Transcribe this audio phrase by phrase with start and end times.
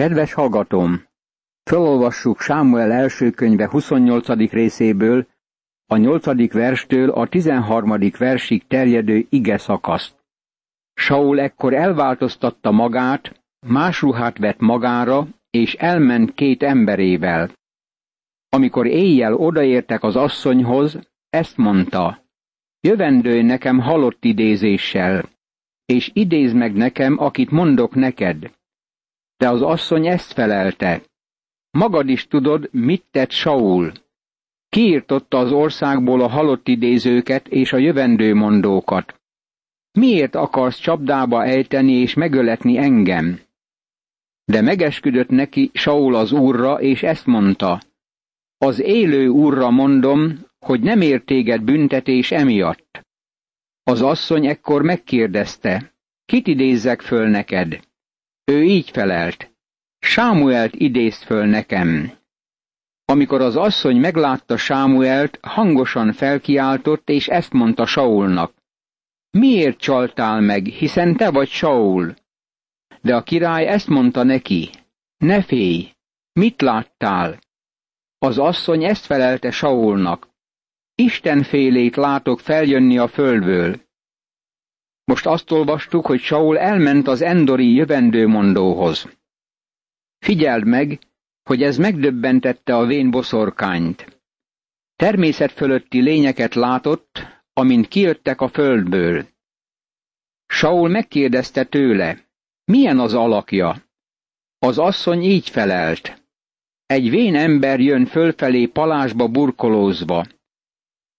[0.00, 1.02] Kedves hallgatóm!
[1.62, 4.28] Felolvassuk Sámuel első könyve 28.
[4.50, 5.26] részéből,
[5.86, 6.52] a 8.
[6.52, 7.98] verstől a 13.
[8.18, 10.14] versig terjedő ige szakaszt.
[10.94, 17.50] Saul ekkor elváltoztatta magát, más ruhát vett magára, és elment két emberével.
[18.48, 20.98] Amikor éjjel odaértek az asszonyhoz,
[21.30, 22.22] ezt mondta,
[22.80, 25.28] jövendő nekem halott idézéssel,
[25.84, 28.58] és idéz meg nekem, akit mondok neked.
[29.40, 31.02] De az asszony ezt felelte,
[31.70, 33.92] magad is tudod, mit tett Saul.
[34.68, 39.20] Kiirtotta az országból a halott idézőket és a jövendő mondókat.
[39.92, 43.40] Miért akarsz csapdába ejteni és megöletni engem?
[44.44, 47.80] De megesküdött neki Saul az úrra, és ezt mondta.
[48.58, 53.00] Az élő úrra mondom, hogy nem ér téged büntetés emiatt.
[53.82, 55.94] Az asszony ekkor megkérdezte,
[56.24, 57.88] kit idézzek föl neked?
[58.50, 59.52] Ő így felelt,
[59.98, 62.12] Sámuelt idézt föl nekem.
[63.04, 68.54] Amikor az asszony meglátta Sámuelt, hangosan felkiáltott, és ezt mondta Saulnak.
[69.30, 72.14] Miért csaltál meg, hiszen te vagy Saul?
[73.00, 74.70] De a király ezt mondta neki.
[75.16, 75.92] Ne félj,
[76.32, 77.38] mit láttál?
[78.18, 80.28] Az asszony ezt felelte Saulnak.
[80.94, 83.80] Isten félét látok feljönni a földből.
[85.10, 89.08] Most azt olvastuk, hogy Saul elment az endori jövendőmondóhoz.
[90.18, 90.98] Figyeld meg,
[91.42, 94.20] hogy ez megdöbbentette a vén boszorkányt.
[94.96, 99.26] Természet fölötti lényeket látott, amint kijöttek a földből.
[100.46, 102.18] Saul megkérdezte tőle,
[102.64, 103.76] milyen az alakja?
[104.58, 106.22] Az asszony így felelt.
[106.86, 110.26] Egy vén ember jön fölfelé palásba burkolózva.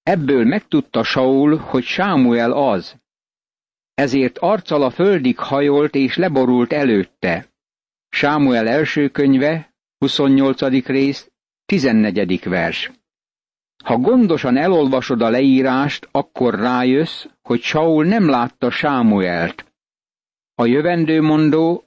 [0.04, 3.00] Ebből megtudta Saul, hogy Sámuel az.
[4.02, 7.48] Ezért arccal a földig hajolt és leborult előtte.
[8.10, 10.86] Sámuel első könyve, 28.
[10.86, 11.32] rész,
[11.66, 12.44] 14.
[12.44, 12.92] vers.
[13.84, 19.66] Ha gondosan elolvasod a leírást, akkor rájössz, hogy Saul nem látta Sámuelt.
[20.56, 21.84] A jövendőmondó,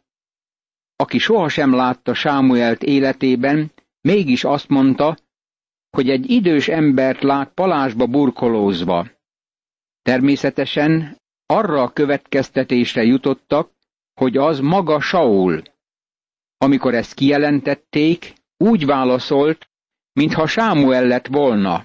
[0.96, 5.16] aki sohasem látta Sámuelt életében, mégis azt mondta,
[5.90, 9.06] hogy egy idős embert lát palásba burkolózva.
[10.02, 13.70] Természetesen arra a következtetésre jutottak,
[14.14, 15.62] hogy az maga Saul.
[16.56, 19.68] Amikor ezt kijelentették, úgy válaszolt,
[20.12, 21.84] mintha Sámuel lett volna,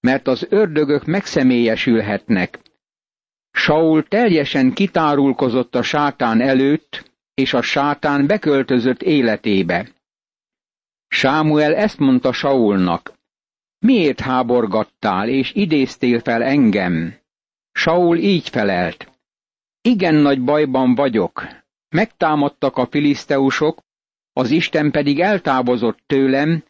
[0.00, 2.60] mert az ördögök megszemélyesülhetnek.
[3.50, 9.88] Saul teljesen kitárulkozott a sátán előtt, és a sátán beköltözött életébe.
[11.08, 13.12] Sámuel ezt mondta Saulnak,
[13.78, 17.24] miért háborgattál és idéztél fel engem?
[17.78, 19.12] Saul így felelt,
[19.80, 21.46] igen nagy bajban vagyok,
[21.88, 23.80] megtámadtak a filiszteusok,
[24.32, 26.64] az Isten pedig eltávozott tőlem,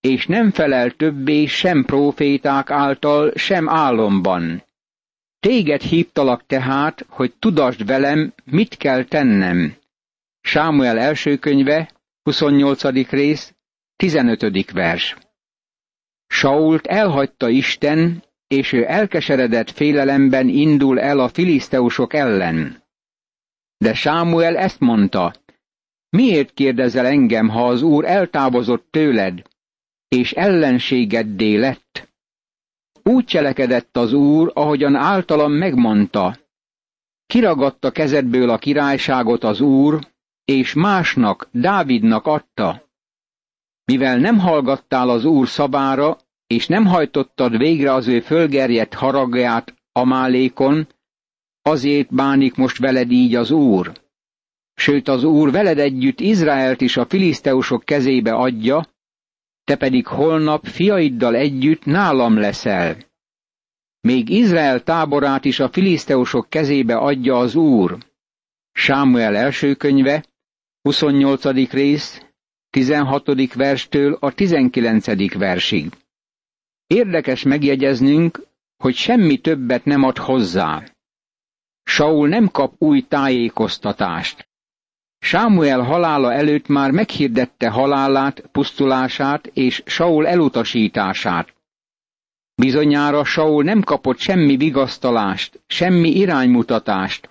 [0.00, 4.64] és nem felel többé sem proféták által, sem álomban.
[5.40, 9.76] Téged hívtalak tehát, hogy tudasd velem, mit kell tennem.
[10.40, 13.10] Sámuel első könyve, 28.
[13.10, 13.54] rész,
[13.96, 14.70] 15.
[14.72, 15.16] vers.
[16.26, 18.22] Sault elhagyta Isten,
[18.54, 22.82] és ő elkeseredett félelemben indul el a filiszteusok ellen.
[23.76, 25.34] De Sámuel ezt mondta,
[26.08, 29.42] miért kérdezel engem, ha az úr eltávozott tőled,
[30.08, 32.08] és ellenségeddé lett?
[33.02, 36.38] Úgy cselekedett az úr, ahogyan általam megmondta.
[37.26, 39.98] Kiragadta kezedből a királyságot az úr,
[40.44, 42.88] és másnak, Dávidnak adta.
[43.84, 46.18] Mivel nem hallgattál az úr szabára,
[46.54, 50.88] és nem hajtottad végre az ő fölgerjedt haragját Amálékon,
[51.62, 53.92] azért bánik most veled így az úr.
[54.74, 58.86] Sőt, az úr veled együtt Izraelt is a filiszteusok kezébe adja,
[59.64, 62.96] te pedig holnap fiaiddal együtt nálam leszel.
[64.00, 67.98] Még Izrael táborát is a filiszteusok kezébe adja az úr.
[68.72, 70.24] Sámuel első könyve,
[70.82, 71.70] 28.
[71.70, 72.26] rész,
[72.70, 73.54] 16.
[73.54, 75.34] verstől a 19.
[75.34, 75.92] versig.
[76.94, 78.46] Érdekes megjegyeznünk,
[78.76, 80.82] hogy semmi többet nem ad hozzá.
[81.82, 84.48] Saul nem kap új tájékoztatást.
[85.18, 91.54] Sámuel halála előtt már meghirdette halálát, pusztulását és Saul elutasítását.
[92.54, 97.30] Bizonyára Saul nem kapott semmi vigasztalást, semmi iránymutatást,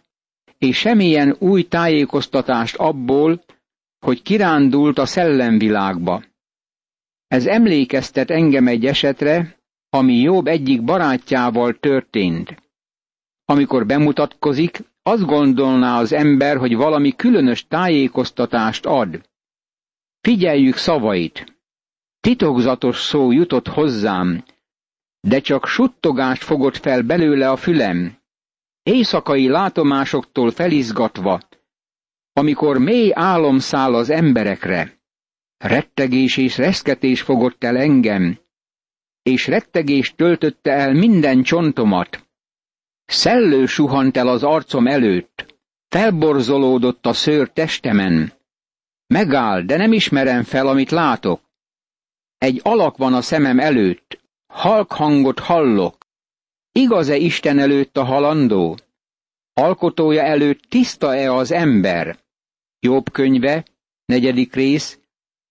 [0.58, 3.44] és semmilyen új tájékoztatást abból,
[4.00, 6.24] hogy kirándult a szellemvilágba.
[7.30, 9.58] Ez emlékeztet engem egy esetre,
[9.90, 12.62] ami Jobb egyik barátjával történt.
[13.46, 19.30] Amikor bemutatkozik, azt gondolná az ember, hogy valami különös tájékoztatást ad.
[20.22, 21.58] Figyeljük szavait.
[22.20, 24.44] Titokzatos szó jutott hozzám,
[25.20, 28.18] de csak suttogást fogott fel belőle a fülem.
[28.84, 31.40] Éjszakai látomásoktól felizgatva,
[32.34, 34.99] amikor mély álom száll az emberekre.
[35.60, 38.40] Rettegés és reszketés fogott el engem,
[39.22, 42.28] és rettegés töltötte el minden csontomat.
[43.06, 45.56] Szellő suhant el az arcom előtt,
[45.88, 48.34] felborzolódott a szőr testemen.
[49.08, 51.42] Megáll, de nem ismerem fel, amit látok.
[52.38, 56.06] Egy alak van a szemem előtt, halk hangot hallok.
[56.72, 58.78] Igaz-e Isten előtt a halandó?
[59.54, 62.20] Alkotója előtt tiszta-e az ember?
[62.80, 63.66] Jobb könyve,
[64.06, 64.99] negyedik rész,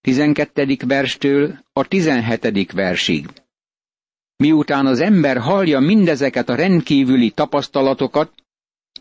[0.08, 3.26] tizenkettedik verstől a tizenhetedik versig.
[4.36, 8.32] Miután az ember hallja mindezeket a rendkívüli tapasztalatokat,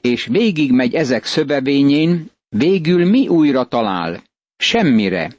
[0.01, 4.23] és végigmegy ezek szövevényén, végül mi újra talál?
[4.57, 5.35] Semmire.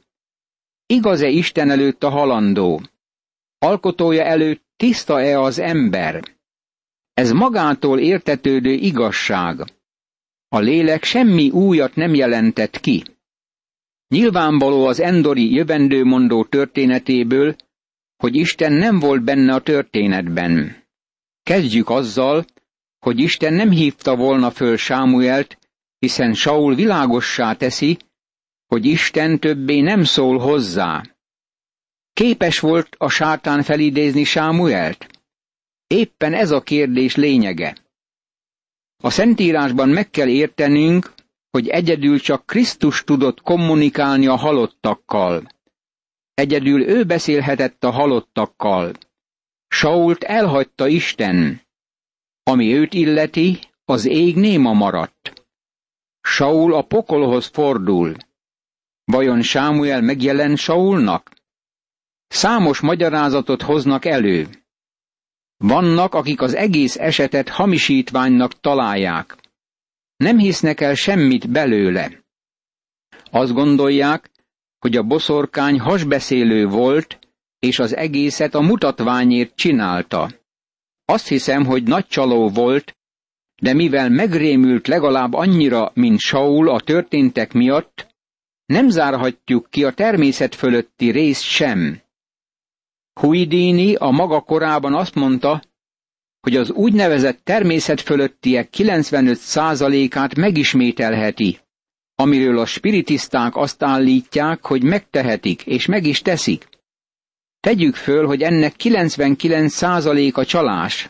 [0.85, 2.81] Igaz-e Isten előtt a halandó?
[3.57, 6.23] Alkotója előtt tiszta-e az ember?
[7.13, 9.59] Ez magától értetődő igazság.
[10.47, 13.03] A lélek semmi újat nem jelentett ki.
[14.09, 17.55] Nyilvánvaló az Endori jövendőmondó történetéből,
[18.17, 20.83] hogy Isten nem volt benne a történetben.
[21.43, 22.45] Kezdjük azzal,
[22.99, 25.57] hogy Isten nem hívta volna föl Sámuelt,
[25.99, 27.97] hiszen Saul világossá teszi,
[28.65, 31.03] hogy Isten többé nem szól hozzá.
[32.13, 35.07] Képes volt a sátán felidézni Sámuelt?
[35.87, 37.75] Éppen ez a kérdés lényege.
[38.97, 41.13] A Szentírásban meg kell értenünk,
[41.51, 45.47] hogy egyedül csak Krisztus tudott kommunikálni a halottakkal.
[46.33, 48.93] Egyedül ő beszélhetett a halottakkal.
[49.67, 51.61] Sault elhagyta Isten.
[52.43, 55.47] Ami őt illeti, az ég néma maradt.
[56.21, 58.15] Saul a pokolhoz fordul.
[59.03, 61.31] Vajon Sámuel megjelent Saulnak?
[62.27, 64.47] Számos magyarázatot hoznak elő.
[65.57, 69.48] Vannak, akik az egész esetet hamisítványnak találják.
[70.23, 72.23] Nem hisznek el semmit belőle.
[73.31, 74.29] Azt gondolják,
[74.79, 77.19] hogy a boszorkány hasbeszélő volt,
[77.59, 80.31] és az egészet a mutatványért csinálta.
[81.05, 82.97] Azt hiszem, hogy nagy csaló volt,
[83.61, 88.07] de mivel megrémült legalább annyira, mint Saul a történtek miatt,
[88.65, 92.01] nem zárhatjuk ki a természet fölötti részt sem.
[93.19, 95.61] Huidini a maga korában azt mondta,
[96.41, 101.59] hogy az úgynevezett természet fölöttiek 95%-át megismételheti,
[102.15, 106.67] amiről a spiritiszták azt állítják, hogy megtehetik, és meg is teszik.
[107.59, 111.07] Tegyük föl, hogy ennek 99%-a csalás,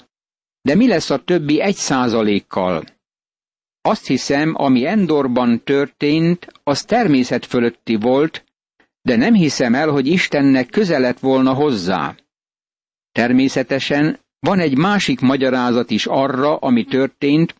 [0.62, 2.84] de mi lesz a többi 1%-kal?
[3.82, 8.44] Azt hiszem, ami Endorban történt, az természet fölötti volt,
[9.02, 12.16] de nem hiszem el, hogy Istennek köze lett volna hozzá.
[13.12, 17.56] Természetesen van egy másik magyarázat is arra, ami történt,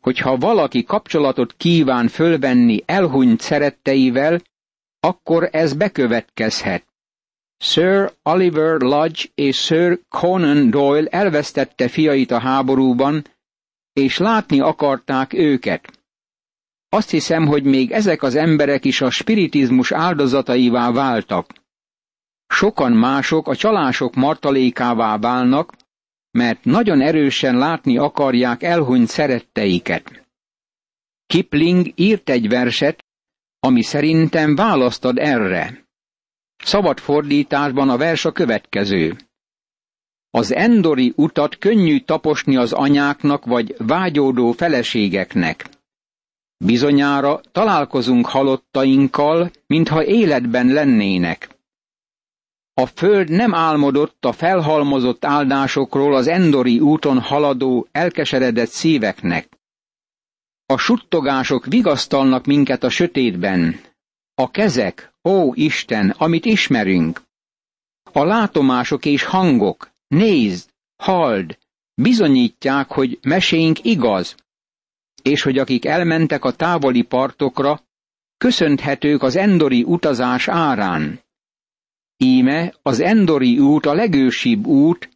[0.00, 4.40] hogyha valaki kapcsolatot kíván fölvenni elhunyt szeretteivel,
[5.00, 6.84] akkor ez bekövetkezhet.
[7.58, 13.24] Sir Oliver Lodge és Sir Conan Doyle elvesztette fiait a háborúban,
[13.92, 15.98] és látni akarták őket.
[16.88, 21.52] Azt hiszem, hogy még ezek az emberek is a spiritizmus áldozataivá váltak.
[22.46, 25.72] Sokan mások a csalások martalékává válnak,
[26.34, 30.26] mert nagyon erősen látni akarják elhunyt szeretteiket.
[31.26, 33.04] Kipling írt egy verset,
[33.58, 35.84] ami szerintem választad erre.
[36.56, 39.16] Szabad fordításban a vers a következő.
[40.30, 45.66] Az endori utat könnyű taposni az anyáknak vagy vágyódó feleségeknek.
[46.56, 51.53] Bizonyára találkozunk halottainkkal, mintha életben lennének.
[52.76, 59.48] A föld nem álmodott a felhalmozott áldásokról az endori úton haladó, elkeseredett szíveknek.
[60.66, 63.80] A suttogások vigasztalnak minket a sötétben.
[64.34, 67.22] A kezek, ó Isten, amit ismerünk.
[68.12, 71.58] A látomások és hangok, nézd, halld,
[71.94, 74.34] bizonyítják, hogy mesénk igaz,
[75.22, 77.80] és hogy akik elmentek a távoli partokra,
[78.36, 81.23] köszönthetők az endori utazás árán.
[82.16, 85.08] Íme az Endori út a legősibb út,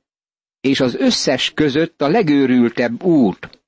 [0.61, 3.63] és az összes között a legőrültebb út.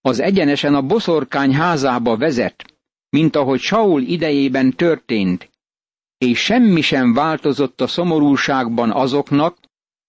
[0.00, 2.74] Az egyenesen a boszorkány házába vezet,
[3.10, 5.50] mint ahogy Saul idejében történt,
[6.18, 9.58] és semmi sem változott a szomorúságban azoknak,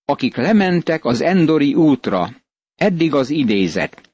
[0.05, 2.29] akik lementek az Endori útra.
[2.75, 4.11] Eddig az idézet.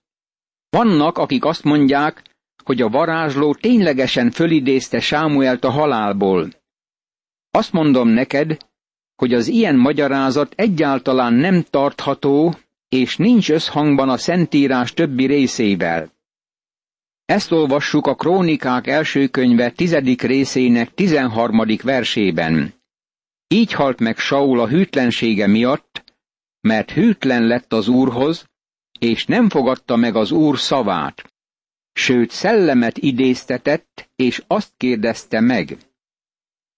[0.70, 2.24] Vannak, akik azt mondják,
[2.64, 6.50] hogy a varázsló ténylegesen fölidézte Sámuelt a halálból.
[7.56, 8.58] Azt mondom neked,
[9.16, 12.56] hogy az ilyen magyarázat egyáltalán nem tartható,
[12.90, 16.12] és nincs összhangban a Szentírás többi részével.
[17.26, 22.74] Ezt olvassuk a Krónikák első könyve tizedik részének tizenharmadik versében.
[23.48, 26.04] Így halt meg Saul a hűtlensége miatt,
[26.62, 28.50] mert hűtlen lett az Úrhoz,
[29.00, 31.34] és nem fogadta meg az Úr szavát.
[31.94, 35.78] Sőt, szellemet idéztetett, és azt kérdezte meg.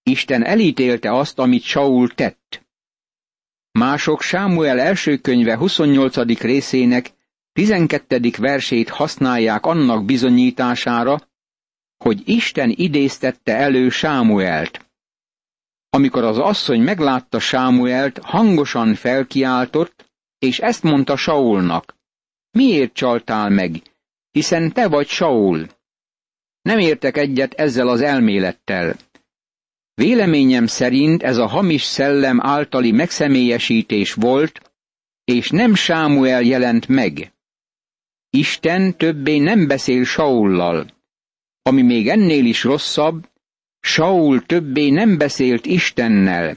[0.08, 2.66] Isten elítélte azt, amit Saul tett.
[3.72, 6.16] Mások Sámuel első könyve 28.
[6.40, 7.10] részének
[7.52, 8.30] 12.
[8.38, 11.28] versét használják annak bizonyítására,
[11.96, 14.86] hogy Isten idéztette elő Sámuelt.
[15.90, 21.96] Amikor az asszony meglátta Sámuelt, hangosan felkiáltott, és ezt mondta Saulnak.
[22.50, 23.82] Miért csaltál meg?
[24.30, 25.66] Hiszen te vagy Saul.
[26.62, 28.96] Nem értek egyet ezzel az elmélettel.
[29.98, 34.72] Véleményem szerint ez a hamis szellem általi megszemélyesítés volt,
[35.24, 37.32] és nem Sámuel jelent meg.
[38.30, 40.86] Isten többé nem beszél Saullal.
[41.62, 43.28] Ami még ennél is rosszabb,
[43.80, 46.56] Saul többé nem beszélt Istennel.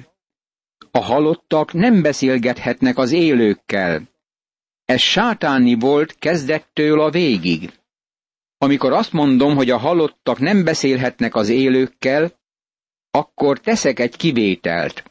[0.91, 4.09] A halottak nem beszélgethetnek az élőkkel.
[4.85, 7.71] Ez sátáni volt kezdettől a végig.
[8.57, 12.39] Amikor azt mondom, hogy a halottak nem beszélhetnek az élőkkel,
[13.11, 15.03] akkor teszek egy kivételt.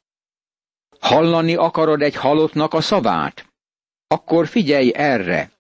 [1.01, 3.47] Hallani akarod egy halottnak a szavát?
[4.07, 5.51] Akkor figyelj erre.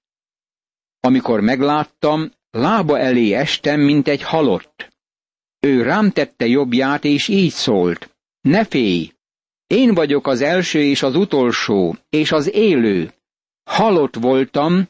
[1.01, 4.89] Amikor megláttam, lába elé estem, mint egy halott.
[5.61, 8.17] Ő rám tette jobbját, és így szólt.
[8.41, 9.13] Ne félj!
[9.67, 13.13] Én vagyok az első és az utolsó, és az élő.
[13.65, 14.89] Halott voltam,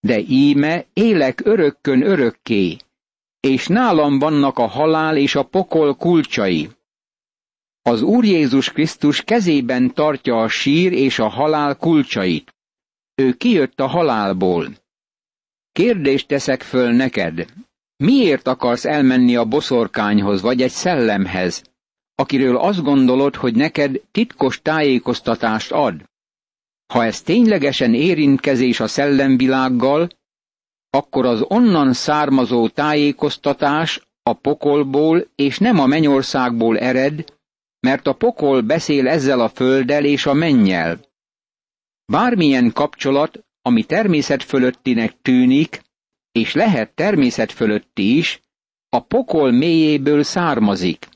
[0.00, 2.76] de íme élek örökkön örökké,
[3.40, 6.68] és nálam vannak a halál és a pokol kulcsai.
[7.88, 12.54] Az Úr Jézus Krisztus kezében tartja a sír és a halál kulcsait.
[13.14, 14.68] Ő kijött a halálból.
[15.72, 17.46] Kérdést teszek föl neked.
[17.96, 21.62] Miért akarsz elmenni a boszorkányhoz vagy egy szellemhez,
[22.14, 26.02] akiről azt gondolod, hogy neked titkos tájékoztatást ad?
[26.92, 30.08] Ha ez ténylegesen érintkezés a szellemvilággal,
[30.90, 37.36] akkor az onnan származó tájékoztatás a pokolból és nem a mennyországból ered,
[37.80, 41.00] mert a pokol beszél ezzel a földdel és a mennyel.
[42.12, 45.82] Bármilyen kapcsolat, ami természet fölöttinek tűnik,
[46.32, 48.40] és lehet természet fölötti is,
[48.88, 51.08] a pokol mélyéből származik.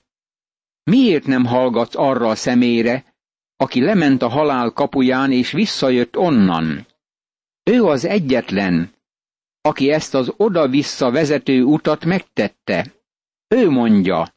[0.85, 3.04] Miért nem hallgatsz arra a szemére,
[3.57, 6.87] aki lement a halál kapuján és visszajött onnan?
[7.71, 8.95] Ő az egyetlen,
[9.61, 12.92] aki ezt az oda-vissza vezető utat megtette.
[13.49, 14.35] Ő mondja,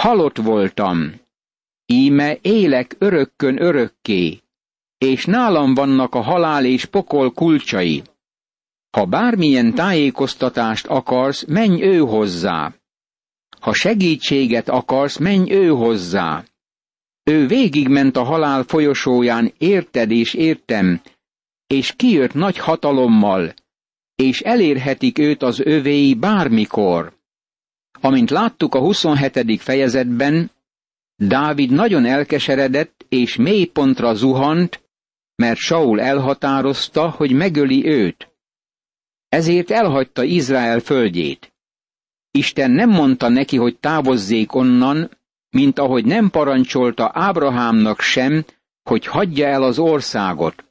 [0.00, 1.20] halott voltam,
[1.92, 4.40] íme élek örökkön örökké,
[4.98, 8.02] és nálam vannak a halál és pokol kulcsai.
[8.90, 12.74] Ha bármilyen tájékoztatást akarsz, menj ő hozzá.
[13.60, 16.44] Ha segítséget akarsz, menj ő hozzá.
[17.24, 21.00] Ő végigment a halál folyosóján, érted és értem,
[21.66, 23.54] és kijött nagy hatalommal,
[24.14, 27.12] és elérhetik őt az övéi bármikor.
[28.00, 29.60] Amint láttuk a 27.
[29.60, 30.50] fejezetben,
[31.16, 34.82] Dávid nagyon elkeseredett és mély pontra zuhant,
[35.34, 38.30] mert Saul elhatározta, hogy megöli őt.
[39.28, 41.52] Ezért elhagyta Izrael földjét.
[42.30, 45.10] Isten nem mondta neki, hogy távozzék onnan,
[45.50, 48.44] mint ahogy nem parancsolta Ábrahámnak sem,
[48.82, 50.64] hogy hagyja el az országot.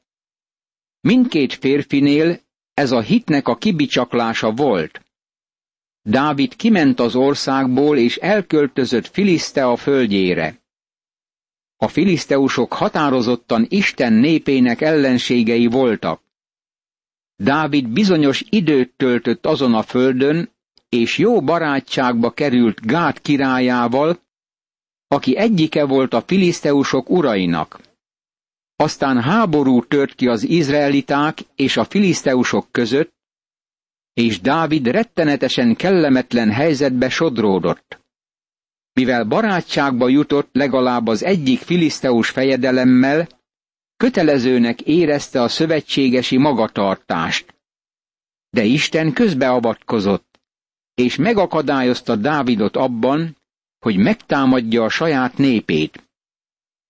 [1.00, 2.40] Mindkét férfinél
[2.74, 5.01] ez a hitnek a kibicsaklása volt.
[6.02, 10.60] Dávid kiment az országból és elköltözött Filisztea földjére.
[11.76, 16.22] A filiszteusok határozottan Isten népének ellenségei voltak.
[17.36, 20.50] Dávid bizonyos időt töltött azon a földön,
[20.88, 24.18] és jó barátságba került Gát királyával,
[25.08, 27.80] aki egyike volt a filiszteusok urainak.
[28.76, 33.12] Aztán háború tört ki az izraeliták és a filiszteusok között,
[34.14, 38.00] és Dávid rettenetesen kellemetlen helyzetbe sodródott.
[38.92, 43.28] Mivel barátságba jutott legalább az egyik filiszteus fejedelemmel,
[43.96, 47.54] kötelezőnek érezte a szövetségesi magatartást.
[48.50, 50.40] De Isten közbeavatkozott,
[50.94, 53.36] és megakadályozta Dávidot abban,
[53.78, 56.10] hogy megtámadja a saját népét.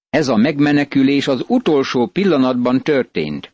[0.08, 3.52] Ez a megmenekülés az utolsó pillanatban történt.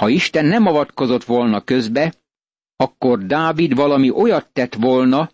[0.00, 2.14] Ha Isten nem avatkozott volna közbe,
[2.76, 5.30] akkor Dávid valami olyat tett volna,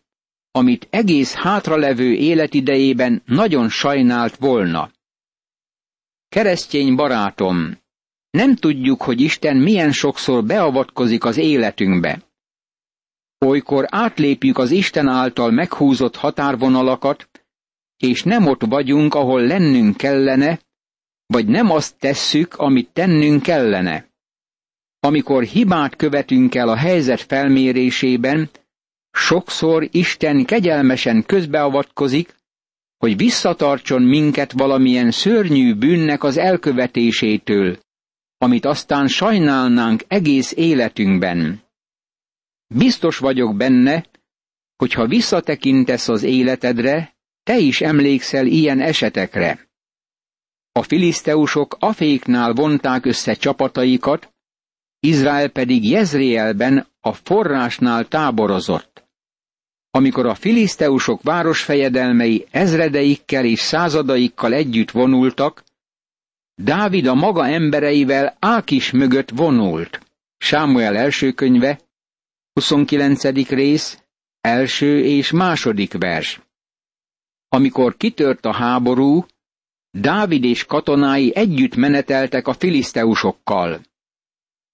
[0.51, 4.91] amit egész hátralevő életidejében nagyon sajnált volna.
[6.29, 7.79] Keresztény barátom,
[8.31, 12.23] nem tudjuk, hogy Isten milyen sokszor beavatkozik az életünkbe.
[13.39, 17.31] Olykor átlépjük az Isten által meghúzott határvonalakat,
[17.97, 20.61] és nem ott vagyunk, ahol lennünk kellene,
[21.27, 24.10] vagy nem azt tesszük, amit tennünk kellene.
[25.01, 28.51] Amikor hibát követünk el a helyzet felmérésében,
[29.11, 32.35] sokszor Isten kegyelmesen közbeavatkozik,
[32.97, 37.79] hogy visszatartson minket valamilyen szörnyű bűnnek az elkövetésétől,
[38.39, 41.63] amit aztán sajnálnánk egész életünkben.
[42.67, 44.07] Biztos vagyok benne,
[44.77, 49.69] hogy ha visszatekintesz az életedre, te is emlékszel ilyen esetekre.
[50.73, 54.33] A filiszteusok Aféknál vonták össze csapataikat,
[55.01, 59.09] Izrael pedig Jezreelben a forrásnál táborozott.
[59.91, 65.65] Amikor a filiszteusok városfejedelmei ezredeikkel és századaikkal együtt vonultak,
[66.55, 70.01] Dávid a maga embereivel Ákis mögött vonult.
[70.37, 71.81] Sámuel első könyve,
[72.53, 73.49] 29.
[73.49, 74.03] rész,
[74.41, 76.41] első és második vers.
[77.49, 79.27] Amikor kitört a háború,
[79.91, 83.81] Dávid és katonái együtt meneteltek a filiszteusokkal.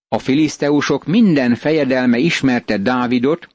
[0.08, 3.48] A filiszteusok minden fejedelme ismerte Dávidot,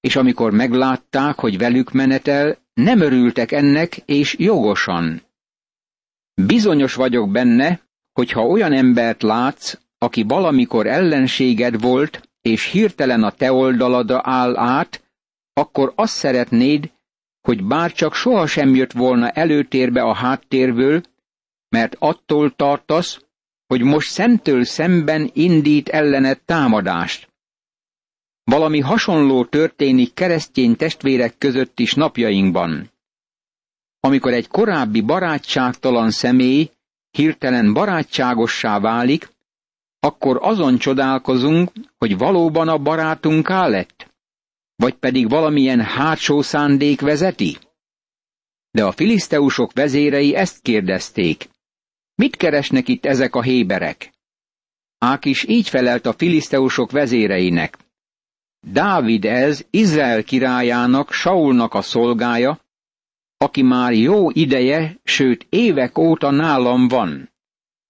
[0.00, 5.22] és amikor meglátták, hogy velük menetel, nem örültek ennek, és jogosan.
[6.34, 7.80] Bizonyos vagyok benne,
[8.12, 14.56] hogy ha olyan embert látsz, aki valamikor ellenséged volt, és hirtelen a te oldaladra áll
[14.56, 15.04] át,
[15.52, 16.90] akkor azt szeretnéd,
[17.40, 21.00] hogy bár csak sohasem jött volna előtérbe a háttérből,
[21.68, 23.25] mert attól tartasz,
[23.66, 27.28] hogy most szemtől szemben indít ellened támadást.
[28.44, 32.90] Valami hasonló történik keresztény testvérek között is napjainkban.
[34.00, 36.70] Amikor egy korábbi barátságtalan személy
[37.10, 39.28] hirtelen barátságossá válik,
[40.00, 44.14] akkor azon csodálkozunk, hogy valóban a barátunká lett,
[44.76, 47.56] vagy pedig valamilyen hátsó szándék vezeti?
[48.70, 51.48] De a filiszteusok vezérei ezt kérdezték.
[52.16, 54.12] Mit keresnek itt ezek a héberek?
[54.98, 57.78] Ákis így felelt a filiszteusok vezéreinek.
[58.60, 62.60] Dávid ez Izrael királyának, Saulnak a szolgája,
[63.36, 67.30] aki már jó ideje, sőt évek óta nálam van.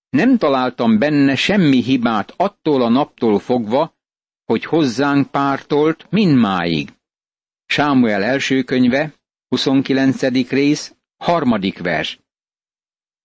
[0.08, 3.94] Nem találtam benne semmi hibát attól a naptól fogva,
[4.44, 6.88] hogy hozzánk pártolt mindmáig.
[7.66, 9.14] Sámuel első könyve,
[9.48, 10.48] 29.
[10.50, 12.20] rész, harmadik vers.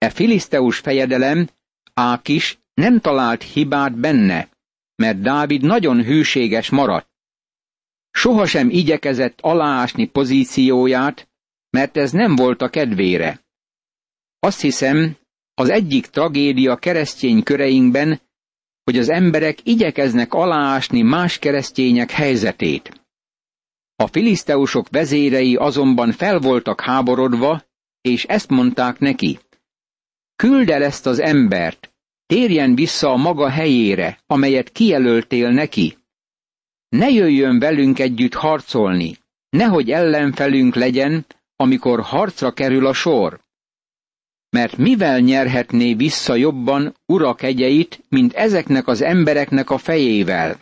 [0.01, 1.49] E filiszteus fejedelem,
[1.93, 4.49] Ákis nem talált hibát benne,
[4.95, 7.09] mert Dávid nagyon hűséges maradt.
[8.11, 11.29] Sohasem igyekezett aláásni pozícióját,
[11.69, 13.43] mert ez nem volt a kedvére.
[14.39, 15.15] Azt hiszem,
[15.53, 18.21] az egyik tragédia keresztény köreinkben,
[18.83, 23.01] hogy az emberek igyekeznek aláásni más keresztények helyzetét.
[23.95, 27.63] A filiszteusok vezérei azonban fel voltak háborodva,
[28.01, 29.39] és ezt mondták neki.
[30.41, 31.93] Küld el ezt az embert,
[32.25, 35.97] térjen vissza a maga helyére, amelyet kijelöltél neki.
[36.89, 39.17] Ne jöjjön velünk együtt harcolni,
[39.49, 41.25] nehogy ellenfelünk legyen,
[41.55, 43.39] amikor harcra kerül a sor.
[44.49, 50.59] Mert mivel nyerhetné vissza jobban urak egyeit, mint ezeknek az embereknek a fejével?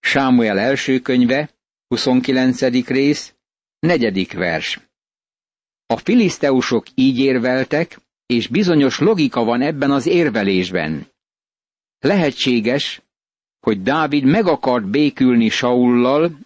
[0.00, 1.50] Sámuel első könyve,
[1.88, 2.86] 29.
[2.86, 3.34] rész,
[3.78, 4.80] negyedik vers.
[5.86, 7.98] A filiszteusok így érveltek,
[8.30, 11.06] és bizonyos logika van ebben az érvelésben.
[11.98, 13.02] Lehetséges,
[13.60, 16.38] hogy Dávid meg akart békülni Saullal,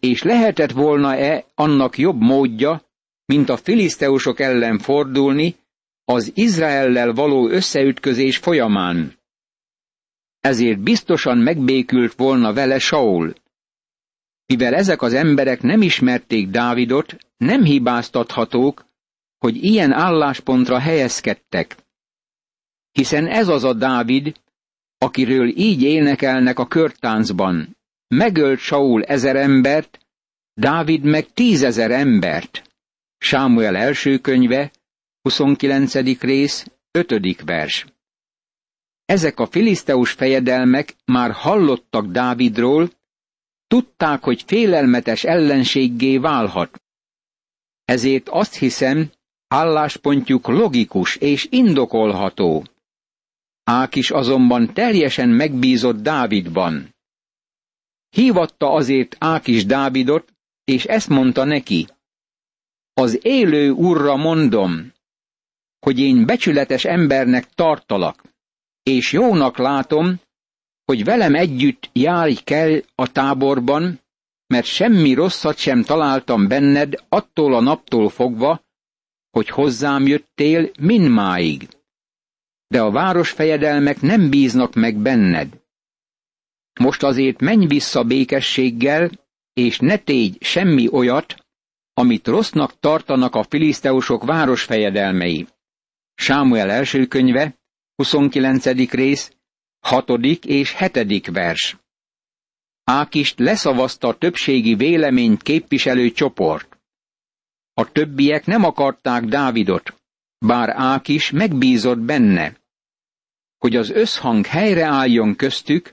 [0.00, 2.82] és lehetett volna-e annak jobb módja,
[3.24, 5.56] mint a filiszteusok ellen fordulni
[6.04, 9.18] az Izraellel való összeütközés folyamán.
[10.40, 13.34] Ezért biztosan megbékült volna vele Saul.
[14.46, 18.84] Mivel ezek az emberek nem ismerték Dávidot, nem hibáztathatók,
[19.42, 21.76] hogy ilyen álláspontra helyezkedtek.
[22.92, 24.40] Hiszen ez az a Dávid,
[24.98, 27.76] akiről így énekelnek a körtáncban.
[28.08, 29.98] Megölt Saul ezer embert,
[30.54, 32.62] Dávid meg tízezer embert.
[33.18, 34.70] Sámuel első könyve,
[35.22, 36.20] 29.
[36.20, 37.42] rész, 5.
[37.44, 37.86] vers.
[39.04, 42.90] Ezek a filiszteus fejedelmek már hallottak Dávidról,
[43.66, 46.82] tudták, hogy félelmetes ellenséggé válhat.
[47.84, 49.10] Ezért azt hiszem,
[49.52, 52.64] álláspontjuk logikus és indokolható.
[53.64, 56.94] Ákis azonban teljesen megbízott Dávidban.
[58.08, 60.32] Hívatta azért Ákis Dávidot,
[60.64, 61.86] és ezt mondta neki,
[62.94, 64.92] Az élő urra mondom,
[65.78, 68.22] hogy én becsületes embernek tartalak,
[68.82, 70.20] és jónak látom,
[70.84, 74.00] hogy velem együtt járj kell a táborban,
[74.46, 78.60] mert semmi rosszat sem találtam benned attól a naptól fogva,
[79.32, 81.68] hogy hozzám jöttél mindmáig.
[82.66, 85.60] De a városfejedelmek nem bíznak meg benned.
[86.80, 89.10] Most azért menj vissza békességgel,
[89.52, 91.34] és ne tégy semmi olyat,
[91.94, 95.46] amit rossznak tartanak a filiszteusok városfejedelmei.
[96.14, 97.54] Sámuel első könyve,
[97.94, 98.90] 29.
[98.90, 99.32] rész,
[99.80, 100.10] 6.
[100.42, 101.26] és 7.
[101.26, 101.76] vers.
[102.84, 106.71] Ákist leszavazta többségi véleményt képviselő csoport.
[107.74, 110.00] A többiek nem akarták Dávidot,
[110.38, 112.56] bár Ákis megbízott benne.
[113.58, 115.92] Hogy az összhang helyreálljon köztük,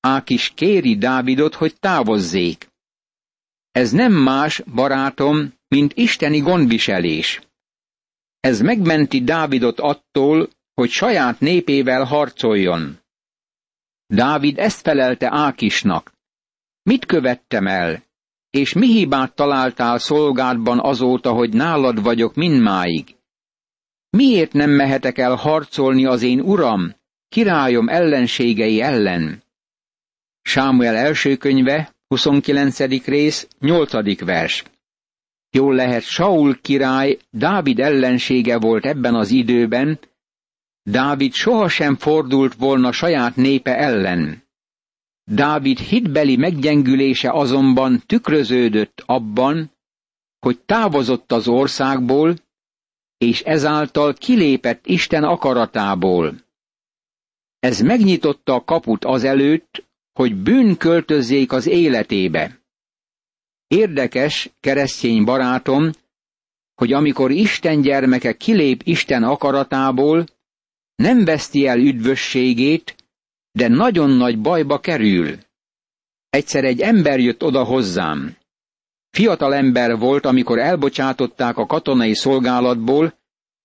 [0.00, 2.68] Ákis kéri Dávidot, hogy távozzék.
[3.70, 7.40] Ez nem más, barátom, mint isteni gondviselés.
[8.40, 12.98] Ez megmenti Dávidot attól, hogy saját népével harcoljon.
[14.06, 16.12] Dávid ezt felelte Ákisnak.
[16.82, 18.05] Mit követtem el,
[18.56, 23.16] és mi hibát találtál szolgádban azóta, hogy nálad vagyok mindmáig?
[24.10, 26.94] Miért nem mehetek el harcolni az én uram,
[27.28, 29.42] királyom ellenségei ellen?
[30.42, 33.04] Sámuel első könyve, 29.
[33.04, 34.24] rész, 8.
[34.24, 34.64] vers.
[35.50, 39.98] Jól lehet, Saul király Dávid ellensége volt ebben az időben,
[40.82, 44.45] Dávid sohasem fordult volna saját népe ellen.
[45.30, 49.70] Dávid hitbeli meggyengülése azonban tükröződött abban,
[50.38, 52.36] hogy távozott az országból,
[53.18, 56.44] és ezáltal kilépett Isten akaratából.
[57.58, 62.60] Ez megnyitotta a kaput azelőtt, hogy bűn költözzék az életébe.
[63.66, 65.90] Érdekes, keresztény barátom,
[66.74, 70.26] hogy amikor Isten gyermeke kilép Isten akaratából,
[70.94, 72.94] nem veszti el üdvösségét,
[73.56, 75.38] de nagyon nagy bajba kerül.
[76.30, 78.36] Egyszer egy ember jött oda hozzám.
[79.10, 83.14] Fiatal ember volt, amikor elbocsátották a katonai szolgálatból,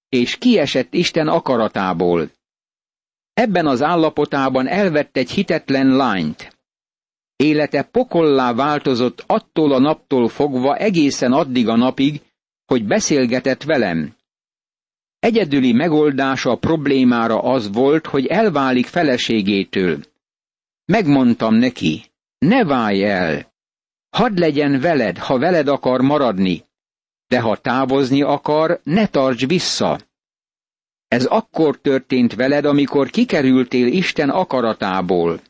[0.10, 2.30] és kiesett Isten akaratából.
[3.34, 6.58] Ebben az állapotában elvett egy hitetlen lányt.
[7.36, 12.22] Élete pokollá változott attól a naptól fogva egészen addig a napig,
[12.66, 14.16] hogy beszélgetett velem.
[15.22, 20.00] Egyedüli megoldása a problémára az volt, hogy elválik feleségétől.
[20.86, 22.04] Megmondtam neki,
[22.38, 23.54] ne válj el,
[24.10, 26.64] hadd legyen veled, ha veled akar maradni,
[27.28, 30.00] de ha távozni akar, ne tarts vissza.
[31.08, 35.42] Ez akkor történt veled, amikor kikerültél Isten akaratából.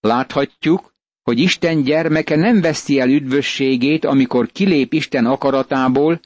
[0.00, 6.20] Láthatjuk, hogy Isten gyermeke nem veszti el üdvösségét, amikor kilép Isten akaratából,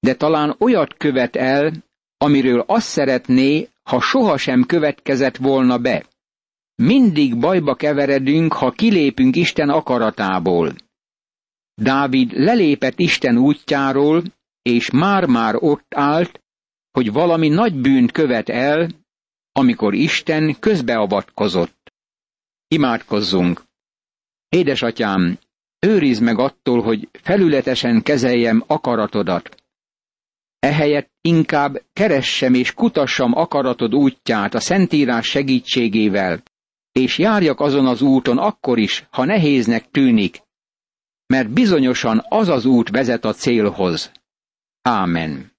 [0.00, 1.72] de talán olyat követ el,
[2.16, 6.04] amiről azt szeretné, ha sohasem következett volna be.
[6.74, 10.74] Mindig bajba keveredünk, ha kilépünk Isten akaratából.
[11.74, 14.22] Dávid lelépett Isten útjáról,
[14.62, 16.40] és már-már ott állt,
[16.90, 18.88] hogy valami nagy bűnt követ el,
[19.52, 21.92] amikor Isten közbeavatkozott.
[22.68, 23.62] Imádkozzunk!
[24.48, 25.38] Édesatyám,
[25.78, 29.59] őrizd meg attól, hogy felületesen kezeljem akaratodat.
[30.60, 36.42] Ehelyett inkább keressem és kutassam akaratod útját a Szentírás segítségével,
[36.92, 40.42] és járjak azon az úton akkor is, ha nehéznek tűnik,
[41.26, 44.12] mert bizonyosan az az út vezet a célhoz.
[44.82, 45.49] Ámen.